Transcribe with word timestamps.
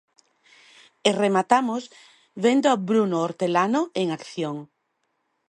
E 1.07 1.09
rematamos 1.23 1.83
vendo 2.43 2.67
a 2.73 2.75
Bruno 2.89 3.17
Hortelano 3.23 3.81
en 4.01 4.07
acción. 4.17 4.55